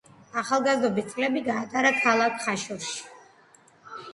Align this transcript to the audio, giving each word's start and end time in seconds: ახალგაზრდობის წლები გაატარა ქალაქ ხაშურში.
ახალგაზრდობის 0.41 1.11
წლები 1.11 1.43
გაატარა 1.49 1.91
ქალაქ 1.99 2.41
ხაშურში. 2.47 2.99